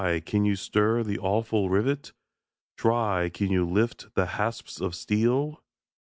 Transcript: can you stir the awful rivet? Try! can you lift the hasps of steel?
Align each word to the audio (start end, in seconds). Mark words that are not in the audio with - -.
can 0.25 0.43
you 0.43 0.55
stir 0.55 1.03
the 1.03 1.19
awful 1.19 1.69
rivet? 1.69 2.11
Try! 2.75 3.29
can 3.29 3.51
you 3.51 3.63
lift 3.69 4.15
the 4.15 4.25
hasps 4.25 4.81
of 4.81 4.95
steel? 4.95 5.61